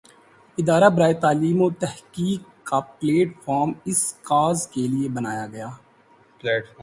[0.57, 5.69] ادارہ برائے تعلیم وتحقیق کا پلیٹ فارم اس کاز کے لئے بنایا گیا۔